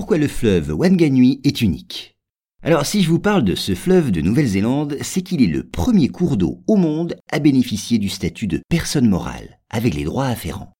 pourquoi 0.00 0.16
le 0.16 0.28
fleuve 0.28 0.72
Wanganui 0.72 1.42
est 1.44 1.60
unique. 1.60 2.16
Alors 2.62 2.86
si 2.86 3.02
je 3.02 3.10
vous 3.10 3.18
parle 3.18 3.44
de 3.44 3.54
ce 3.54 3.74
fleuve 3.74 4.10
de 4.10 4.22
Nouvelle-Zélande, 4.22 4.96
c'est 5.02 5.20
qu'il 5.20 5.42
est 5.42 5.46
le 5.46 5.62
premier 5.62 6.08
cours 6.08 6.38
d'eau 6.38 6.62
au 6.66 6.76
monde 6.76 7.16
à 7.30 7.38
bénéficier 7.38 7.98
du 7.98 8.08
statut 8.08 8.46
de 8.46 8.62
personne 8.70 9.10
morale, 9.10 9.60
avec 9.68 9.92
les 9.92 10.04
droits 10.04 10.24
afférents. 10.24 10.72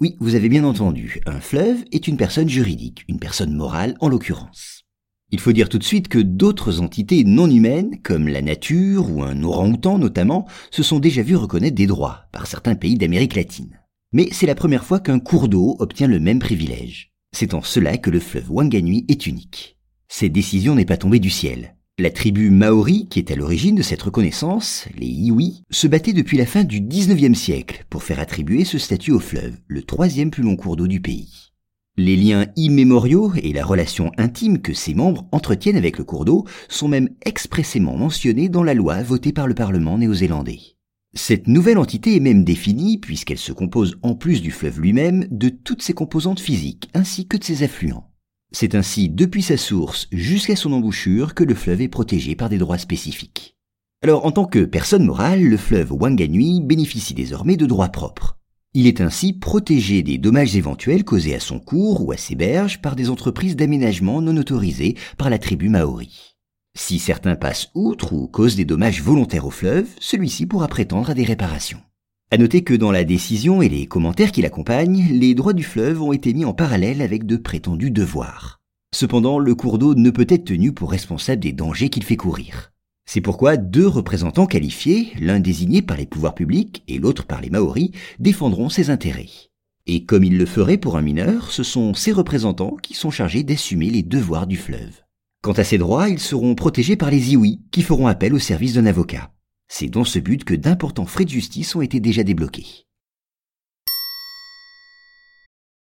Oui, 0.00 0.14
vous 0.20 0.36
avez 0.36 0.48
bien 0.48 0.62
entendu, 0.62 1.20
un 1.26 1.40
fleuve 1.40 1.82
est 1.90 2.06
une 2.06 2.16
personne 2.16 2.48
juridique, 2.48 3.04
une 3.08 3.18
personne 3.18 3.52
morale 3.52 3.96
en 3.98 4.08
l'occurrence. 4.08 4.84
Il 5.32 5.40
faut 5.40 5.50
dire 5.50 5.68
tout 5.68 5.78
de 5.78 5.82
suite 5.82 6.06
que 6.06 6.20
d'autres 6.20 6.78
entités 6.80 7.24
non 7.24 7.50
humaines, 7.50 8.00
comme 8.04 8.28
la 8.28 8.42
nature 8.42 9.10
ou 9.10 9.24
un 9.24 9.42
orang-outan 9.42 9.98
notamment, 9.98 10.46
se 10.70 10.84
sont 10.84 11.00
déjà 11.00 11.22
vues 11.22 11.34
reconnaître 11.34 11.74
des 11.74 11.88
droits 11.88 12.28
par 12.30 12.46
certains 12.46 12.76
pays 12.76 12.96
d'Amérique 12.96 13.34
latine. 13.34 13.80
Mais 14.12 14.28
c'est 14.30 14.46
la 14.46 14.54
première 14.54 14.84
fois 14.84 15.00
qu'un 15.00 15.18
cours 15.18 15.48
d'eau 15.48 15.74
obtient 15.80 16.06
le 16.06 16.20
même 16.20 16.38
privilège. 16.38 17.12
C'est 17.40 17.54
en 17.54 17.62
cela 17.62 17.98
que 17.98 18.10
le 18.10 18.18
fleuve 18.18 18.50
Wanganui 18.50 19.04
est 19.06 19.28
unique. 19.28 19.78
Cette 20.08 20.32
décision 20.32 20.74
n'est 20.74 20.84
pas 20.84 20.96
tombée 20.96 21.20
du 21.20 21.30
ciel. 21.30 21.76
La 21.96 22.10
tribu 22.10 22.50
maori, 22.50 23.06
qui 23.08 23.20
est 23.20 23.30
à 23.30 23.36
l'origine 23.36 23.76
de 23.76 23.82
cette 23.82 24.02
reconnaissance, 24.02 24.88
les 24.96 25.06
Iwi, 25.06 25.62
se 25.70 25.86
battait 25.86 26.12
depuis 26.12 26.36
la 26.36 26.46
fin 26.46 26.64
du 26.64 26.80
19e 26.80 27.34
siècle 27.34 27.84
pour 27.90 28.02
faire 28.02 28.18
attribuer 28.18 28.64
ce 28.64 28.76
statut 28.76 29.12
au 29.12 29.20
fleuve, 29.20 29.56
le 29.68 29.84
troisième 29.84 30.32
plus 30.32 30.42
long 30.42 30.56
cours 30.56 30.74
d'eau 30.74 30.88
du 30.88 31.00
pays. 31.00 31.52
Les 31.96 32.16
liens 32.16 32.46
immémoriaux 32.56 33.32
et 33.40 33.52
la 33.52 33.64
relation 33.64 34.10
intime 34.18 34.60
que 34.60 34.74
ses 34.74 34.94
membres 34.94 35.28
entretiennent 35.30 35.76
avec 35.76 35.98
le 35.98 36.02
cours 36.02 36.24
d'eau 36.24 36.44
sont 36.68 36.88
même 36.88 37.10
expressément 37.24 37.96
mentionnés 37.96 38.48
dans 38.48 38.64
la 38.64 38.74
loi 38.74 39.00
votée 39.04 39.32
par 39.32 39.46
le 39.46 39.54
Parlement 39.54 39.96
néo-zélandais. 39.96 40.77
Cette 41.14 41.48
nouvelle 41.48 41.78
entité 41.78 42.16
est 42.16 42.20
même 42.20 42.44
définie, 42.44 42.98
puisqu'elle 42.98 43.38
se 43.38 43.52
compose 43.52 43.96
en 44.02 44.14
plus 44.14 44.42
du 44.42 44.50
fleuve 44.50 44.80
lui-même, 44.80 45.26
de 45.30 45.48
toutes 45.48 45.82
ses 45.82 45.94
composantes 45.94 46.40
physiques 46.40 46.90
ainsi 46.94 47.26
que 47.26 47.36
de 47.36 47.44
ses 47.44 47.62
affluents. 47.62 48.10
C'est 48.52 48.74
ainsi 48.74 49.08
depuis 49.08 49.42
sa 49.42 49.56
source 49.56 50.06
jusqu'à 50.12 50.56
son 50.56 50.72
embouchure 50.72 51.34
que 51.34 51.44
le 51.44 51.54
fleuve 51.54 51.82
est 51.82 51.88
protégé 51.88 52.34
par 52.34 52.48
des 52.48 52.58
droits 52.58 52.78
spécifiques. 52.78 53.56
Alors 54.02 54.24
en 54.24 54.32
tant 54.32 54.44
que 54.44 54.64
personne 54.64 55.04
morale, 55.04 55.42
le 55.42 55.56
fleuve 55.56 55.92
Wanganui 55.92 56.60
bénéficie 56.62 57.14
désormais 57.14 57.56
de 57.56 57.66
droits 57.66 57.88
propres. 57.88 58.38
Il 58.74 58.86
est 58.86 59.00
ainsi 59.00 59.32
protégé 59.32 60.02
des 60.02 60.18
dommages 60.18 60.56
éventuels 60.56 61.04
causés 61.04 61.34
à 61.34 61.40
son 61.40 61.58
cours 61.58 62.06
ou 62.06 62.12
à 62.12 62.16
ses 62.16 62.36
berges 62.36 62.80
par 62.80 62.96
des 62.96 63.10
entreprises 63.10 63.56
d'aménagement 63.56 64.22
non 64.22 64.36
autorisées 64.36 64.96
par 65.16 65.30
la 65.30 65.38
tribu 65.38 65.68
maori. 65.68 66.37
Si 66.80 67.00
certains 67.00 67.34
passent 67.34 67.70
outre 67.74 68.12
ou 68.12 68.28
causent 68.28 68.54
des 68.54 68.64
dommages 68.64 69.02
volontaires 69.02 69.44
au 69.44 69.50
fleuve, 69.50 69.88
celui-ci 69.98 70.46
pourra 70.46 70.68
prétendre 70.68 71.10
à 71.10 71.14
des 71.14 71.24
réparations. 71.24 71.82
À 72.30 72.38
noter 72.38 72.62
que 72.62 72.72
dans 72.72 72.92
la 72.92 73.02
décision 73.02 73.60
et 73.60 73.68
les 73.68 73.86
commentaires 73.86 74.30
qui 74.30 74.42
l'accompagnent, 74.42 75.08
les 75.10 75.34
droits 75.34 75.54
du 75.54 75.64
fleuve 75.64 76.00
ont 76.00 76.12
été 76.12 76.32
mis 76.32 76.44
en 76.44 76.54
parallèle 76.54 77.02
avec 77.02 77.26
de 77.26 77.36
prétendus 77.36 77.90
devoirs. 77.90 78.60
Cependant, 78.94 79.40
le 79.40 79.56
cours 79.56 79.78
d'eau 79.78 79.96
ne 79.96 80.08
peut 80.10 80.26
être 80.28 80.44
tenu 80.44 80.72
pour 80.72 80.92
responsable 80.92 81.42
des 81.42 81.52
dangers 81.52 81.90
qu'il 81.90 82.04
fait 82.04 82.16
courir. 82.16 82.70
C'est 83.06 83.20
pourquoi 83.20 83.56
deux 83.56 83.86
représentants 83.86 84.46
qualifiés, 84.46 85.12
l'un 85.20 85.40
désigné 85.40 85.82
par 85.82 85.96
les 85.96 86.06
pouvoirs 86.06 86.36
publics 86.36 86.84
et 86.86 86.98
l'autre 86.98 87.26
par 87.26 87.40
les 87.40 87.50
Maoris, 87.50 87.90
défendront 88.20 88.68
ses 88.68 88.88
intérêts. 88.88 89.50
Et 89.88 90.04
comme 90.04 90.22
ils 90.22 90.38
le 90.38 90.46
feraient 90.46 90.78
pour 90.78 90.96
un 90.96 91.02
mineur, 91.02 91.50
ce 91.50 91.64
sont 91.64 91.92
ces 91.92 92.12
représentants 92.12 92.76
qui 92.80 92.94
sont 92.94 93.10
chargés 93.10 93.42
d'assumer 93.42 93.90
les 93.90 94.04
devoirs 94.04 94.46
du 94.46 94.56
fleuve. 94.56 95.02
Quant 95.40 95.52
à 95.52 95.62
ces 95.62 95.78
droits, 95.78 96.08
ils 96.08 96.18
seront 96.18 96.56
protégés 96.56 96.96
par 96.96 97.10
les 97.10 97.34
Iwi, 97.34 97.60
qui 97.70 97.82
feront 97.82 98.08
appel 98.08 98.34
au 98.34 98.40
service 98.40 98.74
d'un 98.74 98.86
avocat. 98.86 99.32
C'est 99.68 99.88
dans 99.88 100.04
ce 100.04 100.18
but 100.18 100.44
que 100.44 100.54
d'importants 100.54 101.06
frais 101.06 101.24
de 101.24 101.30
justice 101.30 101.76
ont 101.76 101.80
été 101.80 102.00
déjà 102.00 102.24
débloqués. 102.24 102.87